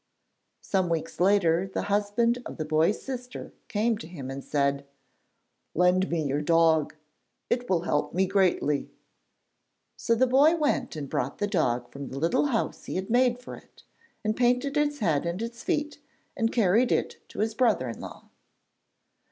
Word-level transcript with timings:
Some 0.61 0.89
weeks 0.89 1.19
later 1.19 1.67
the 1.71 1.83
husband 1.83 2.39
of 2.43 2.57
the 2.57 2.65
boy's 2.65 2.99
sister 2.99 3.53
came 3.67 3.99
to 3.99 4.07
him 4.07 4.31
and 4.31 4.43
said: 4.43 4.87
'Lend 5.75 6.09
me 6.09 6.23
your 6.23 6.41
dog, 6.41 6.95
it 7.51 7.69
will 7.69 7.81
help 7.81 8.11
me 8.11 8.25
greatly.' 8.25 8.89
So 9.97 10.15
the 10.15 10.25
boy 10.25 10.55
went 10.55 10.95
and 10.95 11.07
brought 11.07 11.37
the 11.37 11.45
dog 11.45 11.91
from 11.91 12.07
the 12.07 12.17
little 12.17 12.47
house 12.47 12.85
he 12.85 12.95
had 12.95 13.11
made 13.11 13.37
for 13.43 13.53
it, 13.55 13.83
and 14.23 14.35
painted 14.35 14.75
its 14.75 14.97
head 14.97 15.23
and 15.27 15.39
its 15.39 15.61
feet, 15.61 15.99
and 16.35 16.51
carried 16.51 16.91
it 16.91 17.17
to 17.29 17.37
his 17.37 17.53
brother 17.53 17.87
in 17.87 17.99
law. 17.99 18.29